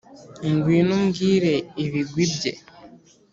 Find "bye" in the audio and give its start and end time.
2.33-2.51